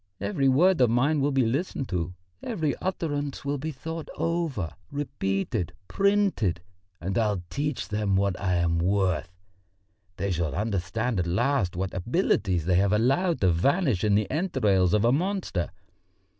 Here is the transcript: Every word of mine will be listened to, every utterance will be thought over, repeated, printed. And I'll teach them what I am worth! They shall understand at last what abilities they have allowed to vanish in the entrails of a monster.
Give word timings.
Every 0.19 0.49
word 0.49 0.81
of 0.81 0.89
mine 0.89 1.21
will 1.21 1.29
be 1.31 1.45
listened 1.45 1.87
to, 1.89 2.15
every 2.41 2.75
utterance 2.77 3.45
will 3.45 3.59
be 3.59 3.69
thought 3.71 4.09
over, 4.17 4.71
repeated, 4.91 5.73
printed. 5.87 6.59
And 6.99 7.19
I'll 7.19 7.43
teach 7.51 7.89
them 7.89 8.15
what 8.15 8.39
I 8.41 8.55
am 8.55 8.79
worth! 8.79 9.31
They 10.17 10.31
shall 10.31 10.55
understand 10.55 11.19
at 11.19 11.27
last 11.27 11.75
what 11.75 11.93
abilities 11.93 12.65
they 12.65 12.77
have 12.77 12.93
allowed 12.93 13.41
to 13.41 13.51
vanish 13.51 14.03
in 14.03 14.15
the 14.15 14.27
entrails 14.31 14.95
of 14.95 15.05
a 15.05 15.11
monster. 15.11 15.69